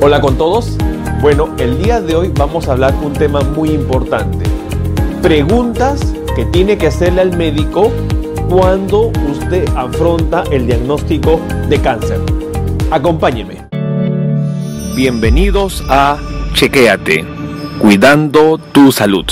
Hola 0.00 0.20
con 0.20 0.36
todos. 0.36 0.76
Bueno, 1.20 1.54
el 1.58 1.82
día 1.82 2.00
de 2.00 2.14
hoy 2.14 2.30
vamos 2.34 2.68
a 2.68 2.72
hablar 2.72 2.94
un 3.02 3.12
tema 3.12 3.40
muy 3.40 3.70
importante. 3.70 4.44
Preguntas 5.22 6.00
que 6.36 6.44
tiene 6.46 6.76
que 6.76 6.88
hacerle 6.88 7.22
al 7.22 7.36
médico 7.36 7.90
cuando 8.48 9.12
usted 9.30 9.66
afronta 9.76 10.44
el 10.50 10.66
diagnóstico 10.66 11.40
de 11.68 11.80
cáncer. 11.80 12.20
Acompáñeme. 12.90 13.66
Bienvenidos 14.94 15.82
a 15.88 16.18
Chequéate, 16.52 17.24
cuidando 17.80 18.58
tu 18.58 18.92
salud. 18.92 19.24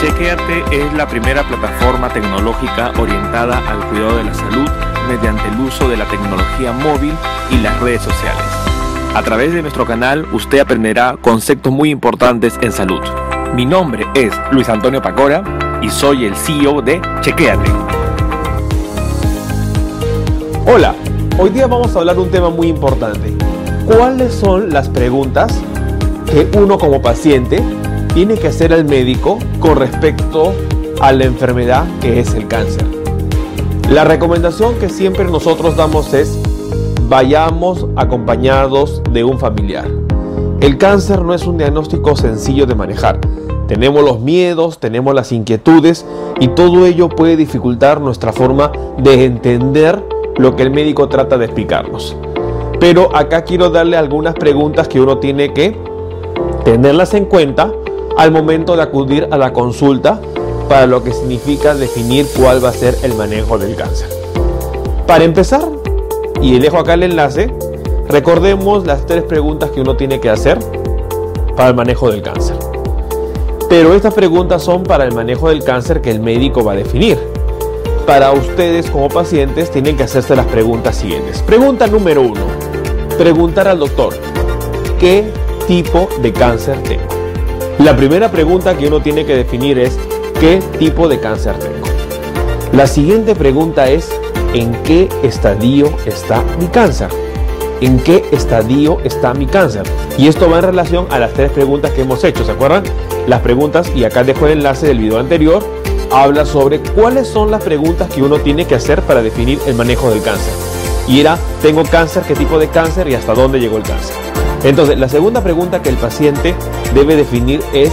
Chequéate 0.00 0.64
es 0.72 0.92
la 0.94 1.06
primera 1.06 1.46
plataforma 1.46 2.08
tecnológica 2.08 2.92
orientada 2.98 3.58
al 3.68 3.86
cuidado 3.88 4.16
de 4.16 4.24
la 4.24 4.34
salud 4.34 4.68
mediante 5.08 5.46
el 5.48 5.60
uso 5.60 5.88
de 5.88 5.96
la 5.96 6.06
tecnología 6.06 6.72
móvil 6.72 7.12
y 7.50 7.58
las 7.58 7.78
redes 7.80 8.02
sociales. 8.02 8.61
A 9.14 9.22
través 9.22 9.52
de 9.52 9.60
nuestro 9.60 9.84
canal 9.84 10.26
usted 10.32 10.60
aprenderá 10.60 11.16
conceptos 11.20 11.72
muy 11.72 11.90
importantes 11.90 12.58
en 12.62 12.72
salud. 12.72 13.00
Mi 13.54 13.66
nombre 13.66 14.06
es 14.14 14.32
Luis 14.50 14.68
Antonio 14.68 15.02
Pacora 15.02 15.44
y 15.82 15.90
soy 15.90 16.24
el 16.24 16.34
CEO 16.34 16.80
de 16.80 17.00
Chequéate. 17.20 17.70
Hola, 20.66 20.94
hoy 21.38 21.50
día 21.50 21.66
vamos 21.66 21.94
a 21.94 21.98
hablar 21.98 22.16
de 22.16 22.22
un 22.22 22.30
tema 22.30 22.48
muy 22.48 22.68
importante. 22.68 23.36
¿Cuáles 23.86 24.32
son 24.32 24.70
las 24.70 24.88
preguntas 24.88 25.60
que 26.26 26.48
uno 26.56 26.78
como 26.78 27.02
paciente 27.02 27.62
tiene 28.14 28.38
que 28.38 28.48
hacer 28.48 28.72
al 28.72 28.86
médico 28.86 29.38
con 29.60 29.76
respecto 29.76 30.54
a 31.00 31.12
la 31.12 31.24
enfermedad 31.24 31.84
que 32.00 32.20
es 32.20 32.34
el 32.34 32.46
cáncer. 32.46 32.84
La 33.90 34.04
recomendación 34.04 34.78
que 34.78 34.88
siempre 34.88 35.24
nosotros 35.24 35.76
damos 35.76 36.14
es 36.14 36.38
vayamos 37.12 37.86
acompañados 37.94 39.02
de 39.12 39.22
un 39.22 39.38
familiar. 39.38 39.86
El 40.62 40.78
cáncer 40.78 41.20
no 41.20 41.34
es 41.34 41.46
un 41.46 41.58
diagnóstico 41.58 42.16
sencillo 42.16 42.64
de 42.64 42.74
manejar. 42.74 43.18
Tenemos 43.68 44.02
los 44.02 44.20
miedos, 44.20 44.78
tenemos 44.78 45.14
las 45.14 45.30
inquietudes 45.30 46.06
y 46.40 46.48
todo 46.48 46.86
ello 46.86 47.10
puede 47.10 47.36
dificultar 47.36 48.00
nuestra 48.00 48.32
forma 48.32 48.72
de 48.96 49.26
entender 49.26 50.02
lo 50.38 50.56
que 50.56 50.62
el 50.62 50.70
médico 50.70 51.10
trata 51.10 51.36
de 51.36 51.44
explicarnos. 51.44 52.16
Pero 52.80 53.14
acá 53.14 53.44
quiero 53.44 53.68
darle 53.68 53.98
algunas 53.98 54.32
preguntas 54.32 54.88
que 54.88 54.98
uno 54.98 55.18
tiene 55.18 55.52
que 55.52 55.76
tenerlas 56.64 57.12
en 57.12 57.26
cuenta 57.26 57.70
al 58.16 58.32
momento 58.32 58.74
de 58.74 58.84
acudir 58.84 59.28
a 59.30 59.36
la 59.36 59.52
consulta 59.52 60.18
para 60.66 60.86
lo 60.86 61.04
que 61.04 61.12
significa 61.12 61.74
definir 61.74 62.26
cuál 62.34 62.64
va 62.64 62.70
a 62.70 62.72
ser 62.72 62.96
el 63.02 63.12
manejo 63.16 63.58
del 63.58 63.76
cáncer. 63.76 64.08
Para 65.06 65.24
empezar, 65.24 65.81
y 66.40 66.58
dejo 66.58 66.78
acá 66.78 66.94
el 66.94 67.02
enlace, 67.02 67.52
recordemos 68.08 68.86
las 68.86 69.06
tres 69.06 69.22
preguntas 69.22 69.70
que 69.70 69.80
uno 69.80 69.96
tiene 69.96 70.20
que 70.20 70.30
hacer 70.30 70.58
para 71.56 71.68
el 71.68 71.74
manejo 71.74 72.10
del 72.10 72.22
cáncer. 72.22 72.56
Pero 73.68 73.94
estas 73.94 74.14
preguntas 74.14 74.62
son 74.62 74.82
para 74.82 75.04
el 75.04 75.14
manejo 75.14 75.48
del 75.48 75.64
cáncer 75.64 76.00
que 76.00 76.10
el 76.10 76.20
médico 76.20 76.64
va 76.64 76.72
a 76.72 76.76
definir. 76.76 77.18
Para 78.06 78.32
ustedes 78.32 78.90
como 78.90 79.08
pacientes 79.08 79.70
tienen 79.70 79.96
que 79.96 80.02
hacerse 80.02 80.36
las 80.36 80.46
preguntas 80.46 80.96
siguientes. 80.96 81.40
Pregunta 81.42 81.86
número 81.86 82.22
uno. 82.22 82.42
Preguntar 83.16 83.68
al 83.68 83.78
doctor, 83.78 84.12
¿qué 84.98 85.30
tipo 85.66 86.08
de 86.20 86.32
cáncer 86.32 86.82
tengo? 86.82 87.02
La 87.78 87.96
primera 87.96 88.30
pregunta 88.30 88.76
que 88.76 88.88
uno 88.88 89.00
tiene 89.00 89.24
que 89.24 89.36
definir 89.36 89.78
es 89.78 89.98
¿qué 90.40 90.60
tipo 90.78 91.08
de 91.08 91.20
cáncer 91.20 91.54
tengo? 91.58 91.86
La 92.72 92.86
siguiente 92.86 93.34
pregunta 93.34 93.88
es 93.88 94.12
¿en 94.54 94.72
qué 94.82 95.08
estadio 95.22 95.90
está 96.06 96.42
mi 96.58 96.66
cáncer? 96.66 97.08
¿En 97.80 97.98
qué 97.98 98.24
estadio 98.32 98.98
está 99.02 99.34
mi 99.34 99.46
cáncer? 99.46 99.82
Y 100.18 100.28
esto 100.28 100.48
va 100.48 100.58
en 100.58 100.64
relación 100.64 101.06
a 101.10 101.18
las 101.18 101.32
tres 101.32 101.50
preguntas 101.50 101.90
que 101.92 102.02
hemos 102.02 102.22
hecho, 102.22 102.44
¿se 102.44 102.52
acuerdan? 102.52 102.84
Las 103.26 103.40
preguntas, 103.40 103.90
y 103.94 104.04
acá 104.04 104.24
dejo 104.24 104.46
el 104.46 104.58
enlace 104.58 104.86
del 104.86 104.98
video 104.98 105.18
anterior, 105.18 105.64
habla 106.12 106.44
sobre 106.44 106.80
cuáles 106.80 107.26
son 107.28 107.50
las 107.50 107.62
preguntas 107.62 108.08
que 108.10 108.22
uno 108.22 108.38
tiene 108.38 108.66
que 108.66 108.74
hacer 108.74 109.02
para 109.02 109.22
definir 109.22 109.58
el 109.66 109.74
manejo 109.74 110.10
del 110.10 110.22
cáncer. 110.22 110.52
Y 111.08 111.20
era, 111.20 111.38
¿tengo 111.62 111.82
cáncer? 111.84 112.22
¿Qué 112.22 112.34
tipo 112.34 112.58
de 112.58 112.68
cáncer? 112.68 113.08
¿Y 113.08 113.14
hasta 113.14 113.34
dónde 113.34 113.58
llegó 113.58 113.78
el 113.78 113.82
cáncer? 113.82 114.14
Entonces, 114.62 114.98
la 114.98 115.08
segunda 115.08 115.42
pregunta 115.42 115.82
que 115.82 115.88
el 115.88 115.96
paciente 115.96 116.54
debe 116.94 117.16
definir 117.16 117.60
es 117.72 117.90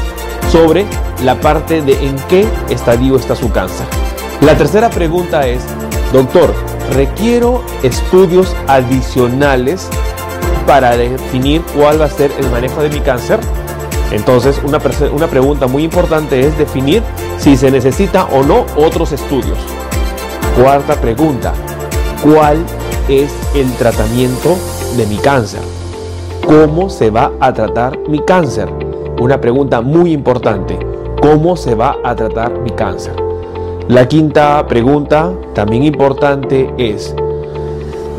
sobre 0.52 0.86
la 1.24 1.36
parte 1.40 1.82
de 1.82 1.94
en 2.06 2.16
qué 2.28 2.46
estadio 2.70 3.16
está 3.16 3.36
su 3.36 3.52
cáncer. 3.52 3.88
La 4.42 4.56
tercera 4.56 4.90
pregunta 4.90 5.48
es, 5.48 5.64
doctor, 6.12 6.54
¿requiero 6.94 7.64
estudios 7.84 8.56
adicionales 8.68 9.88
para 10.66 10.98
definir 10.98 11.62
cuál 11.76 12.02
va 12.02 12.06
a 12.06 12.10
ser 12.10 12.32
el 12.40 12.50
manejo 12.50 12.82
de 12.82 12.90
mi 12.90 13.00
cáncer? 13.00 13.40
Entonces, 14.12 14.60
una, 14.64 14.80
una 15.12 15.28
pregunta 15.28 15.68
muy 15.68 15.84
importante 15.84 16.40
es 16.40 16.58
definir 16.58 17.04
si 17.38 17.56
se 17.56 17.70
necesita 17.70 18.26
o 18.26 18.44
no 18.44 18.66
otros 18.76 19.12
estudios. 19.12 19.58
Cuarta 20.60 20.96
pregunta, 20.96 21.54
¿cuál 22.24 22.58
es 23.08 23.32
el 23.56 23.72
tratamiento 23.74 24.58
de 24.98 25.06
mi 25.06 25.18
cáncer? 25.18 25.62
¿Cómo 26.46 26.90
se 26.90 27.12
va 27.12 27.32
a 27.40 27.54
tratar 27.54 28.00
mi 28.10 28.20
cáncer? 28.20 28.70
Una 29.20 29.40
pregunta 29.40 29.82
muy 29.82 30.12
importante. 30.12 30.80
¿Cómo 31.22 31.56
se 31.56 31.76
va 31.76 31.98
a 32.04 32.16
tratar 32.16 32.52
mi 32.60 32.72
cáncer? 32.72 33.29
La 33.90 34.08
quinta 34.08 34.68
pregunta, 34.68 35.34
también 35.56 35.82
importante, 35.82 36.72
es, 36.78 37.16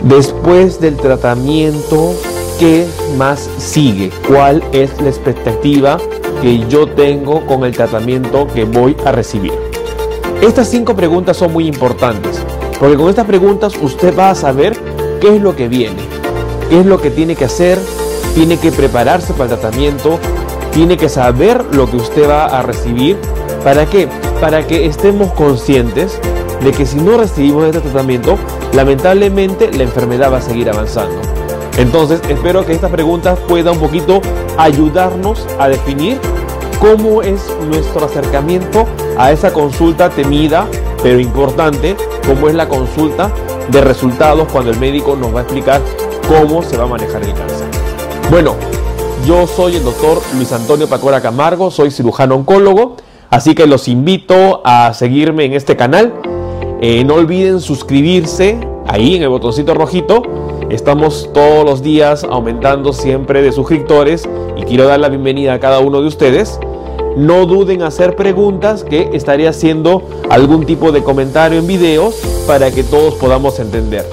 después 0.03 0.81
del 0.81 0.97
tratamiento, 0.97 2.13
¿qué 2.59 2.89
más 3.17 3.49
sigue? 3.57 4.11
¿Cuál 4.27 4.65
es 4.73 5.01
la 5.01 5.11
expectativa 5.11 5.99
que 6.43 6.67
yo 6.69 6.89
tengo 6.89 7.47
con 7.47 7.65
el 7.65 7.71
tratamiento 7.71 8.49
que 8.53 8.65
voy 8.65 8.97
a 9.07 9.13
recibir? 9.13 9.53
Estas 10.43 10.67
cinco 10.67 10.97
preguntas 10.97 11.37
son 11.37 11.53
muy 11.53 11.69
importantes, 11.69 12.45
porque 12.81 12.97
con 12.97 13.09
estas 13.09 13.27
preguntas 13.27 13.75
usted 13.81 14.19
va 14.19 14.31
a 14.31 14.35
saber 14.35 14.77
qué 15.21 15.37
es 15.37 15.41
lo 15.41 15.55
que 15.55 15.69
viene, 15.69 16.03
qué 16.69 16.81
es 16.81 16.87
lo 16.87 17.01
que 17.01 17.13
tiene 17.13 17.37
que 17.37 17.45
hacer, 17.45 17.79
tiene 18.35 18.57
que 18.57 18.73
prepararse 18.73 19.35
para 19.35 19.45
el 19.45 19.61
tratamiento, 19.61 20.19
tiene 20.73 20.97
que 20.97 21.09
saber 21.09 21.65
lo 21.77 21.89
que 21.89 21.97
usted 21.97 22.29
va 22.29 22.47
a 22.47 22.61
recibir. 22.63 23.17
¿Para 23.65 23.87
qué? 23.87 24.09
Para 24.41 24.67
que 24.67 24.87
estemos 24.87 25.33
conscientes 25.33 26.19
de 26.65 26.73
que 26.73 26.87
si 26.87 26.97
no 26.97 27.17
recibimos 27.17 27.67
este 27.67 27.81
tratamiento, 27.81 28.37
lamentablemente 28.73 29.71
la 29.73 29.83
enfermedad 29.83 30.33
va 30.33 30.39
a 30.39 30.43
seguir 30.43 30.71
avanzando. 30.71 31.21
Entonces, 31.77 32.21
espero 32.29 32.65
que 32.65 32.73
esta 32.73 32.89
pregunta 32.89 33.35
pueda 33.35 33.73
un 33.73 33.79
poquito 33.79 34.21
ayudarnos 34.59 35.47
a 35.59 35.69
definir 35.69 36.19
cómo 36.81 37.23
es 37.23 37.41
nuestro 37.69 38.07
acercamiento 38.07 38.87
a 39.19 39.33
esa 39.33 39.53
consulta 39.53 40.09
temida, 40.09 40.67
pero 41.03 41.21
importante, 41.21 41.97
como 42.27 42.49
es 42.49 42.55
la 42.55 42.69
consulta 42.69 43.31
de 43.69 43.81
resultados 43.83 44.49
cuando 44.51 44.71
el 44.71 44.79
médico 44.79 45.17
nos 45.17 45.35
va 45.35 45.41
a 45.41 45.43
explicar 45.43 45.81
cómo 46.29 46.63
se 46.63 46.77
va 46.77 46.85
a 46.85 46.89
manejar 46.89 47.23
el 47.23 47.35
cáncer. 47.35 47.67
Bueno, 48.31 48.57
yo 49.27 49.47
soy 49.47 49.77
el 49.77 49.85
doctor 49.85 50.21
Luis 50.35 50.53
Antonio 50.53 50.89
Pacora 50.89 51.21
Camargo, 51.21 51.71
soy 51.71 51.91
cirujano 51.91 52.35
oncólogo, 52.35 52.97
así 53.31 53.55
que 53.55 53.67
los 53.67 53.89
invito 53.89 54.61
a 54.65 54.93
seguirme 54.93 55.45
en 55.45 55.55
este 55.55 55.77
canal. 55.77 56.13
Eh, 56.81 57.05
no 57.05 57.15
olviden 57.15 57.61
suscribirse 57.61 58.59
ahí 58.87 59.17
en 59.17 59.23
el 59.23 59.29
botoncito 59.29 59.75
rojito. 59.75 60.23
Estamos 60.71 61.31
todos 61.33 61.65
los 61.65 61.83
días 61.83 62.25
aumentando 62.25 62.93
siempre 62.93 63.43
de 63.43 63.53
suscriptores 63.53 64.29
y 64.57 64.63
quiero 64.63 64.87
dar 64.87 65.01
la 65.01 65.09
bienvenida 65.09 65.55
a 65.55 65.61
cada 65.61 65.81
uno 65.81 66.01
de 66.01 66.09
ustedes. 66.09 66.59
No 67.17 67.47
duden 67.47 67.81
en 67.81 67.87
hacer 67.87 68.15
preguntas 68.15 68.85
que 68.85 69.11
estaré 69.13 69.49
haciendo 69.49 70.03
algún 70.31 70.65
tipo 70.65 70.93
de 70.93 71.03
comentario 71.03 71.59
en 71.59 71.67
videos 71.67 72.23
para 72.47 72.71
que 72.71 72.85
todos 72.85 73.15
podamos 73.15 73.59
entender. 73.59 74.09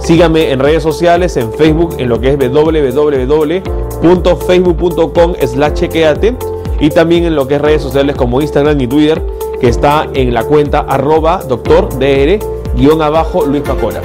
Síganme 0.00 0.50
en 0.50 0.58
redes 0.58 0.82
sociales, 0.82 1.36
en 1.36 1.52
Facebook, 1.52 1.94
en 1.98 2.08
lo 2.08 2.20
que 2.20 2.30
es 2.30 2.38
www.facebook.com 2.38 5.34
slash 5.46 5.72
chequeate 5.72 6.36
y 6.82 6.90
también 6.90 7.24
en 7.24 7.36
lo 7.36 7.46
que 7.46 7.54
es 7.54 7.60
redes 7.60 7.80
sociales 7.80 8.16
como 8.16 8.40
Instagram 8.40 8.78
y 8.80 8.88
Twitter, 8.88 9.22
que 9.60 9.68
está 9.68 10.08
en 10.14 10.34
la 10.34 10.42
cuenta 10.42 10.80
arroba 10.80 11.40
doctor 11.48 11.88
dr 11.90 12.40
guion 12.74 13.00
abajo 13.00 13.46
Luis 13.46 13.62
Pacora. 13.62 14.02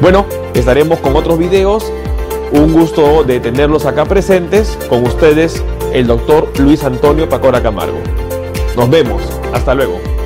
Bueno, 0.00 0.24
estaremos 0.54 1.00
con 1.00 1.16
otros 1.16 1.36
videos. 1.36 1.92
Un 2.52 2.72
gusto 2.72 3.24
de 3.24 3.40
tenerlos 3.40 3.86
acá 3.86 4.04
presentes 4.04 4.78
con 4.88 5.04
ustedes, 5.04 5.64
el 5.92 6.06
doctor 6.06 6.48
Luis 6.60 6.84
Antonio 6.84 7.28
Pacora 7.28 7.60
Camargo. 7.60 7.98
Nos 8.76 8.88
vemos. 8.88 9.20
Hasta 9.52 9.74
luego. 9.74 10.21